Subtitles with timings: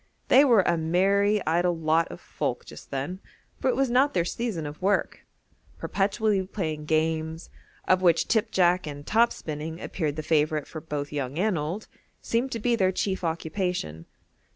[0.29, 3.19] They were a merry idle lot of folk just then,
[3.59, 5.27] for it was not their season of work:
[5.77, 7.51] perpetually playing games
[7.87, 11.87] (of which tip jack and top spinning appeared the favourite for both young and old)
[12.19, 14.07] seemed to be their chief occupation.